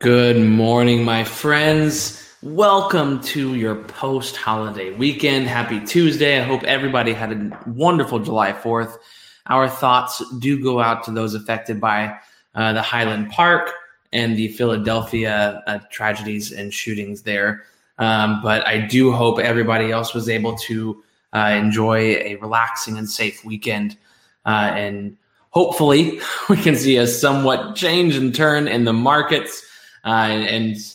Good 0.00 0.40
morning, 0.40 1.02
my 1.02 1.24
friends. 1.24 2.24
Welcome 2.40 3.20
to 3.22 3.56
your 3.56 3.74
post 3.74 4.36
holiday 4.36 4.92
weekend. 4.92 5.48
Happy 5.48 5.84
Tuesday. 5.84 6.38
I 6.38 6.44
hope 6.44 6.62
everybody 6.62 7.12
had 7.12 7.32
a 7.32 7.60
wonderful 7.66 8.20
July 8.20 8.52
4th. 8.52 8.96
Our 9.46 9.68
thoughts 9.68 10.22
do 10.38 10.62
go 10.62 10.78
out 10.78 11.02
to 11.02 11.10
those 11.10 11.34
affected 11.34 11.80
by 11.80 12.16
uh, 12.54 12.74
the 12.74 12.80
Highland 12.80 13.30
Park 13.30 13.72
and 14.12 14.36
the 14.36 14.46
Philadelphia 14.46 15.64
uh, 15.66 15.80
tragedies 15.90 16.52
and 16.52 16.72
shootings 16.72 17.22
there. 17.22 17.64
Um, 17.98 18.40
but 18.40 18.64
I 18.68 18.78
do 18.78 19.10
hope 19.10 19.40
everybody 19.40 19.90
else 19.90 20.14
was 20.14 20.28
able 20.28 20.54
to 20.58 21.02
uh, 21.32 21.56
enjoy 21.58 22.14
a 22.18 22.36
relaxing 22.36 22.98
and 22.98 23.10
safe 23.10 23.44
weekend. 23.44 23.96
Uh, 24.46 24.70
and 24.76 25.16
hopefully, 25.50 26.20
we 26.48 26.56
can 26.56 26.76
see 26.76 26.98
a 26.98 27.06
somewhat 27.08 27.74
change 27.74 28.14
and 28.14 28.32
turn 28.32 28.68
in 28.68 28.84
the 28.84 28.92
markets. 28.92 29.64
Uh, 30.08 30.26
and, 30.28 30.48
and 30.48 30.94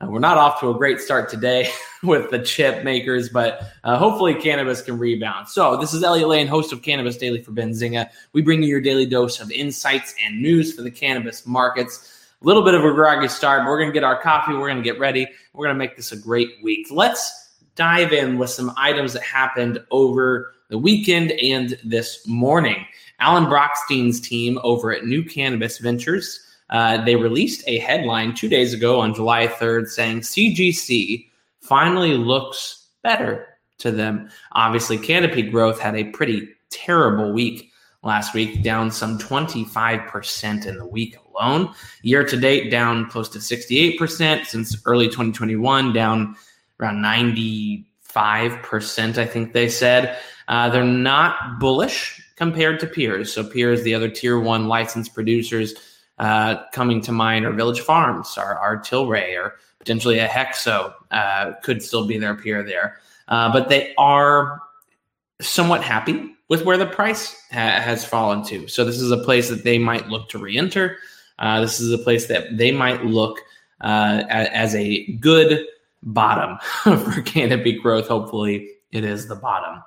uh, 0.00 0.06
we're 0.10 0.18
not 0.18 0.38
off 0.38 0.58
to 0.58 0.70
a 0.70 0.74
great 0.74 0.98
start 0.98 1.28
today 1.28 1.70
with 2.02 2.30
the 2.30 2.38
chip 2.38 2.82
makers, 2.82 3.28
but 3.28 3.60
uh, 3.84 3.98
hopefully 3.98 4.34
cannabis 4.34 4.80
can 4.80 4.96
rebound. 4.96 5.46
So, 5.48 5.76
this 5.76 5.92
is 5.92 6.02
Elliot 6.02 6.28
Lane, 6.28 6.46
host 6.46 6.72
of 6.72 6.80
Cannabis 6.80 7.18
Daily 7.18 7.42
for 7.42 7.52
Benzinga. 7.52 8.08
We 8.32 8.40
bring 8.40 8.62
you 8.62 8.70
your 8.70 8.80
daily 8.80 9.04
dose 9.04 9.38
of 9.38 9.50
insights 9.52 10.14
and 10.24 10.40
news 10.40 10.72
for 10.72 10.80
the 10.80 10.90
cannabis 10.90 11.46
markets. 11.46 12.26
A 12.40 12.46
little 12.46 12.62
bit 12.62 12.72
of 12.72 12.82
a 12.82 12.92
groggy 12.92 13.28
start, 13.28 13.64
but 13.64 13.68
we're 13.68 13.78
going 13.78 13.90
to 13.90 13.92
get 13.94 14.02
our 14.02 14.18
coffee. 14.18 14.54
We're 14.54 14.68
going 14.68 14.82
to 14.82 14.82
get 14.82 14.98
ready. 14.98 15.26
We're 15.52 15.66
going 15.66 15.76
to 15.76 15.78
make 15.78 15.96
this 15.96 16.12
a 16.12 16.16
great 16.16 16.48
week. 16.62 16.86
Let's 16.90 17.52
dive 17.74 18.14
in 18.14 18.38
with 18.38 18.48
some 18.48 18.72
items 18.78 19.12
that 19.12 19.22
happened 19.22 19.78
over 19.90 20.54
the 20.70 20.78
weekend 20.78 21.32
and 21.32 21.78
this 21.84 22.26
morning. 22.26 22.86
Alan 23.20 23.44
Brochstein's 23.44 24.20
team 24.20 24.58
over 24.62 24.90
at 24.90 25.04
New 25.04 25.22
Cannabis 25.22 25.76
Ventures 25.78 26.40
uh, 26.70 27.04
they 27.04 27.16
released 27.16 27.62
a 27.66 27.78
headline 27.78 28.34
two 28.34 28.48
days 28.48 28.72
ago 28.72 29.00
on 29.00 29.14
July 29.14 29.46
3rd 29.46 29.88
saying 29.88 30.20
CGC 30.20 31.26
finally 31.60 32.16
looks 32.16 32.86
better 33.02 33.46
to 33.78 33.90
them. 33.90 34.30
Obviously, 34.52 34.98
Canopy 34.98 35.42
Growth 35.42 35.78
had 35.78 35.94
a 35.94 36.04
pretty 36.04 36.48
terrible 36.70 37.32
week 37.32 37.70
last 38.02 38.34
week, 38.34 38.62
down 38.62 38.90
some 38.90 39.18
25% 39.18 40.66
in 40.66 40.78
the 40.78 40.86
week 40.86 41.16
alone. 41.30 41.72
Year 42.02 42.24
to 42.24 42.36
date, 42.36 42.70
down 42.70 43.08
close 43.08 43.28
to 43.30 43.38
68%. 43.38 44.46
Since 44.46 44.82
early 44.86 45.06
2021, 45.06 45.92
down 45.92 46.36
around 46.80 47.02
95%, 47.02 49.18
I 49.18 49.26
think 49.26 49.52
they 49.52 49.68
said. 49.68 50.18
Uh, 50.48 50.68
they're 50.68 50.84
not 50.84 51.58
bullish 51.58 52.20
compared 52.36 52.78
to 52.80 52.86
peers. 52.86 53.32
So, 53.32 53.42
peers, 53.42 53.82
the 53.82 53.94
other 53.94 54.10
tier 54.10 54.38
one 54.38 54.68
licensed 54.68 55.14
producers, 55.14 55.72
uh, 56.18 56.62
coming 56.72 57.00
to 57.02 57.12
mind 57.12 57.44
are 57.44 57.52
Village 57.52 57.80
Farms, 57.80 58.36
or, 58.38 58.58
or 58.58 58.78
Tilray, 58.78 59.36
or 59.38 59.56
potentially 59.78 60.18
a 60.18 60.28
Hexo 60.28 60.94
uh, 61.10 61.52
could 61.62 61.82
still 61.82 62.06
be 62.06 62.18
their 62.18 62.34
peer 62.34 62.62
there. 62.62 63.00
Uh, 63.28 63.52
but 63.52 63.68
they 63.68 63.94
are 63.96 64.60
somewhat 65.40 65.82
happy 65.82 66.34
with 66.48 66.64
where 66.64 66.76
the 66.76 66.86
price 66.86 67.34
ha- 67.50 67.80
has 67.80 68.04
fallen 68.04 68.44
to. 68.44 68.68
So 68.68 68.84
this 68.84 69.00
is 69.00 69.10
a 69.10 69.16
place 69.16 69.48
that 69.48 69.64
they 69.64 69.78
might 69.78 70.08
look 70.08 70.28
to 70.30 70.38
re-enter. 70.38 70.98
Uh, 71.38 71.60
this 71.60 71.80
is 71.80 71.92
a 71.92 71.98
place 71.98 72.26
that 72.26 72.56
they 72.56 72.70
might 72.70 73.04
look 73.04 73.40
uh, 73.80 74.22
as 74.28 74.74
a 74.74 75.06
good 75.14 75.66
bottom 76.02 76.58
for 76.82 77.22
canopy 77.22 77.78
growth. 77.78 78.06
Hopefully, 78.06 78.70
it 78.92 79.04
is 79.04 79.26
the 79.26 79.34
bottom. 79.34 79.82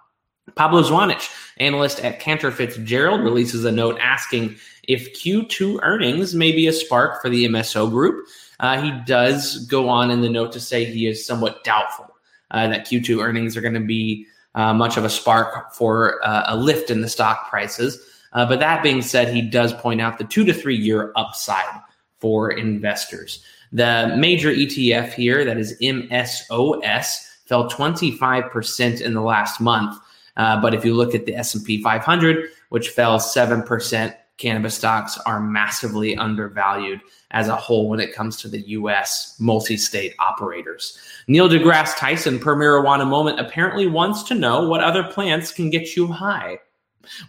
Pablo 0.55 0.81
Zuanic, 0.81 1.29
analyst 1.57 1.99
at 1.99 2.19
Cantor 2.19 2.51
Fitzgerald, 2.51 3.21
releases 3.21 3.65
a 3.65 3.71
note 3.71 3.97
asking 3.99 4.55
if 4.87 5.13
Q2 5.13 5.79
earnings 5.83 6.33
may 6.33 6.51
be 6.51 6.67
a 6.67 6.73
spark 6.73 7.21
for 7.21 7.29
the 7.29 7.45
MSO 7.47 7.89
group. 7.89 8.27
Uh, 8.59 8.81
he 8.81 8.91
does 9.05 9.65
go 9.67 9.89
on 9.89 10.09
in 10.09 10.21
the 10.21 10.29
note 10.29 10.51
to 10.53 10.59
say 10.59 10.85
he 10.85 11.07
is 11.07 11.25
somewhat 11.25 11.63
doubtful 11.63 12.15
uh, 12.51 12.67
that 12.67 12.87
Q2 12.87 13.23
earnings 13.23 13.55
are 13.55 13.61
going 13.61 13.73
to 13.73 13.79
be 13.79 14.25
uh, 14.55 14.73
much 14.73 14.97
of 14.97 15.05
a 15.05 15.09
spark 15.09 15.73
for 15.73 16.25
uh, 16.25 16.45
a 16.47 16.57
lift 16.57 16.89
in 16.89 17.01
the 17.01 17.09
stock 17.09 17.49
prices. 17.49 18.01
Uh, 18.33 18.45
but 18.45 18.59
that 18.59 18.81
being 18.81 19.01
said, 19.01 19.33
he 19.33 19.41
does 19.41 19.73
point 19.73 20.01
out 20.01 20.17
the 20.17 20.23
two 20.23 20.43
to 20.45 20.53
three 20.53 20.75
year 20.75 21.11
upside 21.15 21.81
for 22.19 22.51
investors. 22.51 23.43
The 23.71 24.15
major 24.17 24.49
ETF 24.49 25.13
here, 25.13 25.45
that 25.45 25.57
is 25.57 25.77
MSOS, 25.81 27.27
fell 27.45 27.69
25% 27.69 29.01
in 29.01 29.13
the 29.13 29.21
last 29.21 29.61
month. 29.61 29.97
Uh, 30.37 30.61
but 30.61 30.73
if 30.73 30.85
you 30.85 30.93
look 30.93 31.13
at 31.13 31.25
the 31.25 31.35
S&P 31.35 31.81
500, 31.81 32.49
which 32.69 32.89
fell 32.89 33.19
7%, 33.19 34.15
cannabis 34.37 34.75
stocks 34.75 35.17
are 35.25 35.39
massively 35.39 36.15
undervalued 36.15 37.01
as 37.31 37.47
a 37.47 37.55
whole 37.55 37.89
when 37.89 37.99
it 37.99 38.13
comes 38.13 38.37
to 38.37 38.47
the 38.47 38.69
US 38.69 39.35
multi 39.39 39.75
state 39.75 40.13
operators. 40.19 40.97
Neil 41.27 41.49
deGrasse 41.49 41.97
Tyson, 41.97 42.39
per 42.39 42.55
marijuana 42.55 43.07
moment, 43.07 43.39
apparently 43.39 43.87
wants 43.87 44.23
to 44.23 44.35
know 44.35 44.67
what 44.67 44.81
other 44.81 45.03
plants 45.03 45.51
can 45.51 45.69
get 45.69 45.95
you 45.95 46.07
high. 46.07 46.59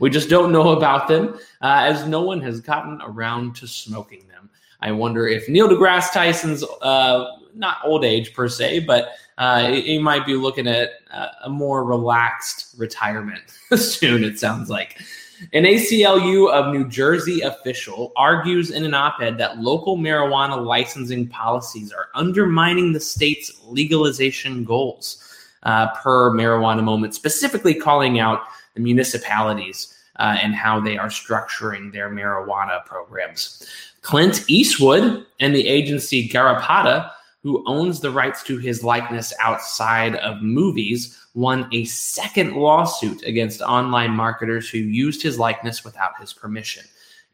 We 0.00 0.10
just 0.10 0.28
don't 0.28 0.52
know 0.52 0.70
about 0.70 1.08
them 1.08 1.34
uh, 1.62 1.82
as 1.82 2.06
no 2.06 2.22
one 2.22 2.40
has 2.42 2.60
gotten 2.60 3.00
around 3.02 3.56
to 3.56 3.66
smoking 3.66 4.26
them. 4.28 4.50
I 4.80 4.92
wonder 4.92 5.26
if 5.26 5.48
Neil 5.48 5.68
deGrasse 5.68 6.12
Tyson's 6.12 6.62
uh, 6.82 7.37
not 7.54 7.78
old 7.84 8.04
age 8.04 8.34
per 8.34 8.48
se, 8.48 8.80
but 8.80 9.12
uh, 9.38 9.70
he 9.70 9.98
might 9.98 10.26
be 10.26 10.34
looking 10.34 10.66
at 10.66 10.90
uh, 11.12 11.28
a 11.44 11.48
more 11.48 11.84
relaxed 11.84 12.74
retirement 12.76 13.42
soon, 13.76 14.24
it 14.24 14.38
sounds 14.38 14.68
like. 14.68 15.00
An 15.52 15.62
ACLU 15.62 16.50
of 16.50 16.74
New 16.74 16.88
Jersey 16.88 17.42
official 17.42 18.12
argues 18.16 18.72
in 18.72 18.84
an 18.84 18.92
op 18.92 19.20
ed 19.20 19.38
that 19.38 19.60
local 19.60 19.96
marijuana 19.96 20.64
licensing 20.64 21.28
policies 21.28 21.92
are 21.92 22.08
undermining 22.14 22.92
the 22.92 22.98
state's 22.98 23.52
legalization 23.64 24.64
goals, 24.64 25.24
uh, 25.62 25.94
per 25.94 26.32
marijuana 26.32 26.82
moment, 26.82 27.14
specifically 27.14 27.74
calling 27.74 28.18
out 28.18 28.40
the 28.74 28.80
municipalities 28.80 29.94
uh, 30.16 30.36
and 30.42 30.54
how 30.54 30.80
they 30.80 30.98
are 30.98 31.08
structuring 31.08 31.92
their 31.92 32.10
marijuana 32.10 32.84
programs. 32.84 33.64
Clint 34.02 34.44
Eastwood 34.48 35.24
and 35.38 35.54
the 35.54 35.68
agency 35.68 36.28
Garrapata 36.28 37.10
who 37.42 37.62
owns 37.66 38.00
the 38.00 38.10
rights 38.10 38.42
to 38.44 38.58
his 38.58 38.82
likeness 38.82 39.32
outside 39.40 40.16
of 40.16 40.42
movies, 40.42 41.18
won 41.34 41.68
a 41.72 41.84
second 41.84 42.54
lawsuit 42.54 43.22
against 43.22 43.60
online 43.62 44.10
marketers 44.10 44.68
who 44.68 44.78
used 44.78 45.22
his 45.22 45.38
likeness 45.38 45.84
without 45.84 46.18
his 46.20 46.32
permission. 46.32 46.84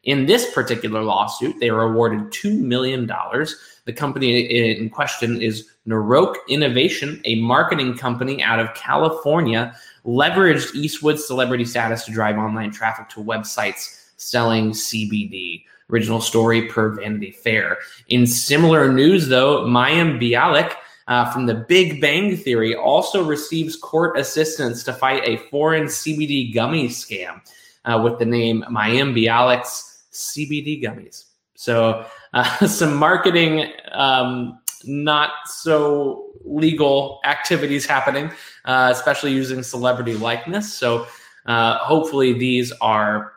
In 0.03 0.27
this 0.27 0.53
particular 0.53 1.01
lawsuit, 1.01 1.59
they 1.59 1.71
were 1.71 1.81
awarded 1.81 2.31
$2 2.31 2.59
million. 2.59 3.07
The 3.07 3.93
company 3.93 4.41
in 4.41 4.89
question 4.91 5.41
is 5.41 5.67
Naroque 5.87 6.35
Innovation, 6.47 7.19
a 7.25 7.41
marketing 7.41 7.97
company 7.97 8.43
out 8.43 8.59
of 8.59 8.73
California, 8.75 9.75
leveraged 10.05 10.75
Eastwood's 10.75 11.25
celebrity 11.25 11.65
status 11.65 12.05
to 12.05 12.11
drive 12.11 12.37
online 12.37 12.71
traffic 12.71 13.09
to 13.09 13.19
websites 13.19 14.11
selling 14.17 14.71
CBD. 14.71 15.63
Original 15.91 16.21
story 16.21 16.67
per 16.67 16.89
Vanity 16.95 17.31
Fair. 17.31 17.77
In 18.07 18.25
similar 18.25 18.91
news, 18.91 19.27
though, 19.27 19.65
Mayim 19.65 20.19
Bialik 20.19 20.73
uh, 21.07 21.31
from 21.31 21.45
the 21.45 21.53
Big 21.53 22.01
Bang 22.01 22.35
Theory 22.35 22.75
also 22.75 23.23
receives 23.23 23.75
court 23.75 24.17
assistance 24.17 24.83
to 24.83 24.93
fight 24.93 25.21
a 25.23 25.37
foreign 25.49 25.83
CBD 25.83 26.53
gummy 26.53 26.87
scam 26.87 27.41
uh, 27.85 28.01
with 28.03 28.17
the 28.17 28.25
name 28.25 28.63
Mayim 28.69 29.13
Bialik's 29.15 30.03
CBD 30.11 30.83
gummies. 30.83 31.25
So, 31.55 32.05
uh, 32.33 32.67
some 32.67 32.95
marketing, 32.95 33.71
um, 33.91 34.59
not 34.85 35.31
so 35.45 36.31
legal 36.43 37.19
activities 37.25 37.85
happening, 37.85 38.31
uh, 38.65 38.89
especially 38.91 39.33
using 39.33 39.61
celebrity 39.61 40.15
likeness. 40.15 40.73
So, 40.73 41.07
uh, 41.45 41.77
hopefully, 41.77 42.33
these 42.33 42.71
are. 42.81 43.33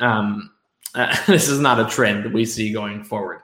Um, 0.00 0.50
uh, 0.94 1.16
this 1.26 1.48
is 1.48 1.60
not 1.60 1.80
a 1.80 1.88
trend 1.88 2.24
that 2.24 2.32
we 2.32 2.44
see 2.44 2.72
going 2.72 3.04
forward. 3.04 3.40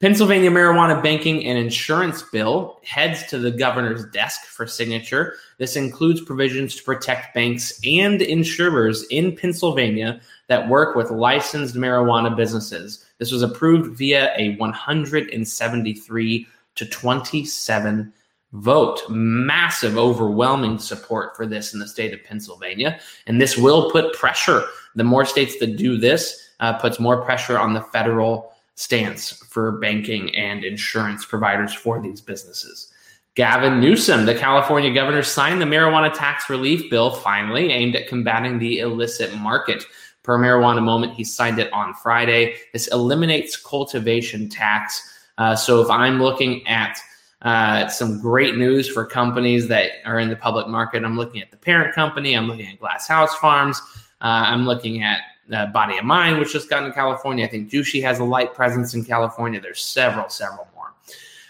Pennsylvania 0.00 0.50
marijuana 0.50 1.02
banking 1.02 1.44
and 1.44 1.58
insurance 1.58 2.22
bill 2.22 2.78
heads 2.84 3.26
to 3.26 3.36
the 3.36 3.50
governor's 3.50 4.06
desk 4.06 4.42
for 4.44 4.64
signature. 4.64 5.34
This 5.58 5.74
includes 5.74 6.20
provisions 6.20 6.76
to 6.76 6.84
protect 6.84 7.34
banks 7.34 7.80
and 7.84 8.22
insurers 8.22 9.04
in 9.10 9.34
Pennsylvania 9.34 10.20
that 10.46 10.68
work 10.68 10.94
with 10.94 11.10
licensed 11.10 11.74
marijuana 11.74 12.36
businesses. 12.36 13.04
This 13.18 13.32
was 13.32 13.42
approved 13.42 13.98
via 13.98 14.32
a 14.36 14.54
173 14.56 16.46
to 16.76 16.86
27 16.86 18.12
vote. 18.52 19.00
Massive, 19.10 19.98
overwhelming 19.98 20.78
support 20.78 21.36
for 21.36 21.44
this 21.44 21.74
in 21.74 21.80
the 21.80 21.88
state 21.88 22.14
of 22.14 22.22
Pennsylvania. 22.22 23.00
And 23.26 23.40
this 23.40 23.58
will 23.58 23.90
put 23.90 24.14
pressure. 24.14 24.62
The 24.94 25.02
more 25.02 25.24
states 25.24 25.58
that 25.58 25.76
do 25.76 25.96
this, 25.96 26.47
uh, 26.60 26.74
puts 26.74 26.98
more 26.98 27.22
pressure 27.22 27.58
on 27.58 27.74
the 27.74 27.80
federal 27.80 28.52
stance 28.74 29.32
for 29.32 29.72
banking 29.78 30.34
and 30.36 30.64
insurance 30.64 31.24
providers 31.24 31.74
for 31.74 32.00
these 32.00 32.20
businesses. 32.20 32.92
Gavin 33.34 33.80
Newsom, 33.80 34.26
the 34.26 34.34
California 34.34 34.92
governor, 34.92 35.22
signed 35.22 35.60
the 35.60 35.64
marijuana 35.64 36.12
tax 36.12 36.50
relief 36.50 36.90
bill 36.90 37.10
finally 37.10 37.70
aimed 37.70 37.94
at 37.94 38.08
combating 38.08 38.58
the 38.58 38.80
illicit 38.80 39.32
market. 39.36 39.84
Per 40.24 40.38
marijuana 40.38 40.82
moment, 40.82 41.14
he 41.14 41.24
signed 41.24 41.58
it 41.58 41.72
on 41.72 41.94
Friday. 41.94 42.56
This 42.72 42.88
eliminates 42.88 43.56
cultivation 43.56 44.48
tax 44.48 45.14
Uh, 45.38 45.54
so 45.54 45.80
if 45.80 45.88
I'm 45.88 46.20
looking 46.20 46.66
at 46.66 46.98
uh, 47.42 47.86
some 47.88 48.20
great 48.20 48.56
news 48.56 48.88
for 48.88 49.06
companies 49.06 49.68
that 49.68 49.92
are 50.04 50.18
in 50.18 50.28
the 50.28 50.36
public 50.36 50.66
market, 50.66 51.04
I'm 51.04 51.16
looking 51.16 51.40
at 51.40 51.50
the 51.50 51.56
parent 51.56 51.94
company, 51.94 52.34
I'm 52.34 52.48
looking 52.48 52.66
at 52.66 52.80
Glass 52.80 53.06
House 53.06 53.34
Farms, 53.36 53.80
uh, 54.20 54.50
I'm 54.50 54.66
looking 54.66 55.04
at 55.04 55.20
uh, 55.52 55.66
Body 55.66 55.98
of 55.98 56.04
Mind, 56.04 56.38
which 56.38 56.52
just 56.52 56.70
got 56.70 56.84
in 56.84 56.92
California. 56.92 57.44
I 57.44 57.48
think 57.48 57.70
Jushi 57.70 58.02
has 58.02 58.18
a 58.18 58.24
light 58.24 58.54
presence 58.54 58.94
in 58.94 59.04
California. 59.04 59.60
There's 59.60 59.82
several, 59.82 60.28
several 60.28 60.68
more. 60.74 60.94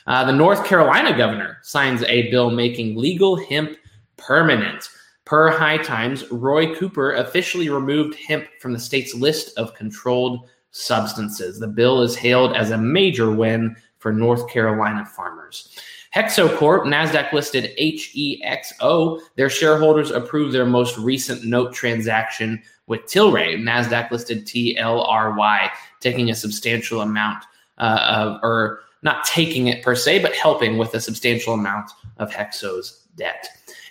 Uh, 0.07 0.25
the 0.25 0.33
North 0.33 0.65
Carolina 0.65 1.17
governor 1.17 1.59
signs 1.63 2.03
a 2.05 2.31
bill 2.31 2.51
making 2.51 2.97
legal 2.97 3.37
hemp 3.37 3.77
permanent. 4.17 4.89
Per 5.25 5.51
High 5.51 5.77
Times, 5.79 6.31
Roy 6.31 6.75
Cooper 6.75 7.17
officially 7.17 7.69
removed 7.69 8.17
hemp 8.27 8.47
from 8.61 8.73
the 8.73 8.81
state's 8.81 9.15
list 9.15 9.57
of 9.59 9.75
controlled 9.75 10.49
substances. 10.71 11.59
The 11.59 11.69
bill 11.69 12.03
is 12.03 12.17
hailed 12.17 12.57
as 12.57 12.71
a 12.71 12.79
major 12.79 13.31
win 13.31 13.77
for 13.99 14.13
North 14.13 14.49
Carolina 14.49 15.05
farmers. 15.05 15.77
Hexocorp, 16.19 16.83
NASDAQ 16.83 17.33
listed 17.33 17.73
HEXO, 17.79 19.21
their 19.37 19.49
shareholders 19.49 20.11
approved 20.11 20.53
their 20.53 20.67
most 20.67 20.99
recent 20.99 21.45
note 21.45 21.73
transaction 21.73 22.61
with 22.89 23.03
Tilray, 23.03 23.57
NASDAQ 23.57 24.11
listed 24.11 24.45
TLRY, 24.45 25.71
taking 26.01 26.29
a 26.29 26.35
substantial 26.35 27.03
amount 27.03 27.45
uh, 27.79 28.01
of, 28.09 28.41
or 28.43 28.81
not 29.03 29.25
taking 29.27 29.69
it 29.69 29.85
per 29.85 29.95
se, 29.95 30.19
but 30.19 30.35
helping 30.35 30.77
with 30.77 30.93
a 30.93 31.01
substantial 31.01 31.55
amount 31.55 31.93
of 32.17 32.33
Hexo's 32.33 33.07
debt. 33.15 33.47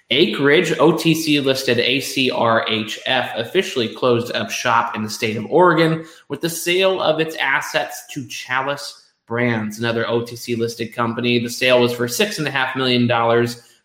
Acreage, 0.10 0.72
OTC 0.72 1.42
listed 1.42 1.78
ACRHF, 1.78 3.40
officially 3.40 3.96
closed 3.96 4.36
up 4.36 4.52
shop 4.52 4.98
in 4.98 5.04
the 5.04 5.10
state 5.10 5.38
of 5.38 5.46
Oregon 5.46 6.06
with 6.28 6.42
the 6.42 6.50
sale 6.50 7.02
of 7.02 7.22
its 7.22 7.38
assets 7.38 8.06
to 8.08 8.28
Chalice 8.28 9.07
Brands, 9.28 9.78
another 9.78 10.06
OTC 10.06 10.58
listed 10.58 10.94
company. 10.94 11.38
The 11.38 11.50
sale 11.50 11.82
was 11.82 11.94
for 11.94 12.08
$6.5 12.08 12.76
million 12.76 13.08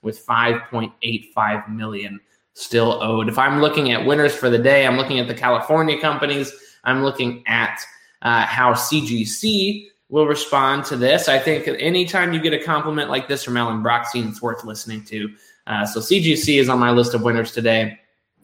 with 0.03 0.25
5.85 0.27 1.69
million 1.69 2.21
still 2.55 3.03
owed. 3.03 3.29
If 3.29 3.39
I'm 3.39 3.61
looking 3.61 3.93
at 3.93 4.05
winners 4.05 4.35
for 4.35 4.51
the 4.51 4.59
day, 4.59 4.87
I'm 4.87 4.97
looking 4.97 5.19
at 5.19 5.27
the 5.27 5.35
California 5.35 6.01
companies. 6.01 6.53
I'm 6.85 7.03
looking 7.03 7.43
at 7.47 7.81
uh, 8.23 8.45
how 8.47 8.73
CGC 8.73 9.89
will 10.09 10.27
respond 10.27 10.85
to 10.85 10.97
this. 10.97 11.29
I 11.29 11.39
think 11.39 11.67
anytime 11.67 12.33
you 12.33 12.41
get 12.41 12.53
a 12.53 12.63
compliment 12.63 13.11
like 13.11 13.29
this 13.29 13.43
from 13.43 13.57
Alan 13.57 13.83
Brochstein, 13.83 14.29
it's 14.29 14.43
worth 14.43 14.65
listening 14.65 15.05
to. 15.07 15.35
Uh, 15.67 15.87
so 15.87 16.01
CGC 16.01 16.61
is 16.61 16.69
on 16.69 16.79
my 16.79 16.91
list 16.91 17.15
of 17.15 17.23
winners 17.23 17.53
today. 17.53 17.99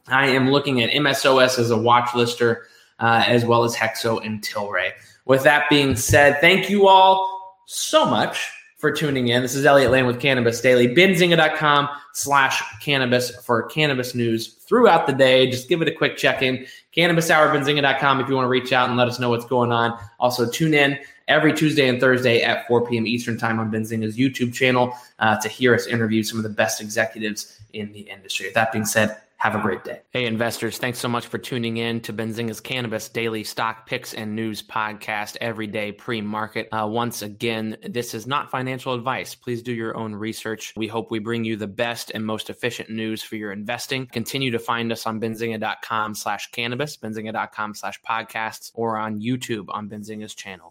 I 0.06 0.28
am 0.28 0.50
looking 0.50 0.82
at 0.82 0.90
MSOS 0.90 1.58
as 1.58 1.70
a 1.70 1.76
watch 1.76 2.14
lister, 2.14 2.66
uh, 2.98 3.24
as 3.26 3.44
well 3.44 3.64
as 3.64 3.76
Hexo 3.76 4.24
and 4.24 4.40
Tilray. 4.40 4.92
With 5.28 5.42
that 5.42 5.68
being 5.68 5.94
said, 5.94 6.40
thank 6.40 6.70
you 6.70 6.88
all 6.88 7.62
so 7.66 8.06
much 8.06 8.50
for 8.78 8.90
tuning 8.90 9.28
in. 9.28 9.42
This 9.42 9.54
is 9.54 9.66
Elliot 9.66 9.90
Lane 9.90 10.06
with 10.06 10.20
Cannabis 10.20 10.60
Daily. 10.62 10.88
Benzinga.com 10.88 11.86
slash 12.14 12.62
cannabis 12.80 13.36
for 13.44 13.64
cannabis 13.64 14.14
news 14.14 14.54
throughout 14.66 15.06
the 15.06 15.12
day. 15.12 15.50
Just 15.50 15.68
give 15.68 15.82
it 15.82 15.88
a 15.88 15.92
quick 15.92 16.16
check 16.16 16.40
in. 16.40 16.66
Cannabis 16.92 17.28
Hour, 17.28 17.54
Benzinga.com 17.54 18.20
if 18.20 18.28
you 18.28 18.36
want 18.36 18.46
to 18.46 18.48
reach 18.48 18.72
out 18.72 18.88
and 18.88 18.96
let 18.96 19.06
us 19.06 19.18
know 19.18 19.28
what's 19.28 19.44
going 19.44 19.70
on. 19.70 19.98
Also, 20.18 20.48
tune 20.48 20.72
in 20.72 20.98
every 21.28 21.52
Tuesday 21.52 21.88
and 21.88 22.00
Thursday 22.00 22.40
at 22.40 22.66
4 22.66 22.88
p.m. 22.88 23.06
Eastern 23.06 23.36
Time 23.36 23.60
on 23.60 23.70
Benzinga's 23.70 24.16
YouTube 24.16 24.54
channel 24.54 24.96
uh, 25.18 25.38
to 25.40 25.48
hear 25.50 25.74
us 25.74 25.86
interview 25.86 26.22
some 26.22 26.38
of 26.38 26.42
the 26.42 26.48
best 26.48 26.80
executives 26.80 27.60
in 27.74 27.92
the 27.92 28.00
industry. 28.00 28.46
With 28.46 28.54
that 28.54 28.72
being 28.72 28.86
said, 28.86 29.18
have 29.38 29.54
a 29.54 29.60
great 29.60 29.84
day. 29.84 30.00
Hey, 30.10 30.26
investors, 30.26 30.78
thanks 30.78 30.98
so 30.98 31.08
much 31.08 31.26
for 31.26 31.38
tuning 31.38 31.76
in 31.76 32.00
to 32.00 32.12
Benzinga's 32.12 32.60
Cannabis 32.60 33.08
Daily 33.08 33.44
Stock 33.44 33.86
Picks 33.86 34.12
and 34.12 34.34
News 34.34 34.62
Podcast 34.62 35.36
every 35.40 35.68
day 35.68 35.92
pre 35.92 36.20
market. 36.20 36.68
Uh, 36.72 36.88
once 36.88 37.22
again, 37.22 37.76
this 37.88 38.14
is 38.14 38.26
not 38.26 38.50
financial 38.50 38.94
advice. 38.94 39.36
Please 39.36 39.62
do 39.62 39.72
your 39.72 39.96
own 39.96 40.12
research. 40.12 40.74
We 40.76 40.88
hope 40.88 41.12
we 41.12 41.20
bring 41.20 41.44
you 41.44 41.56
the 41.56 41.68
best 41.68 42.10
and 42.10 42.26
most 42.26 42.50
efficient 42.50 42.90
news 42.90 43.22
for 43.22 43.36
your 43.36 43.52
investing. 43.52 44.06
Continue 44.06 44.50
to 44.50 44.58
find 44.58 44.90
us 44.90 45.06
on 45.06 45.20
benzinga.com 45.20 46.16
slash 46.16 46.50
cannabis, 46.50 46.96
benzinga.com 46.96 47.74
slash 47.74 48.00
podcasts, 48.02 48.72
or 48.74 48.98
on 48.98 49.20
YouTube 49.20 49.66
on 49.68 49.88
Benzinga's 49.88 50.34
channel. 50.34 50.66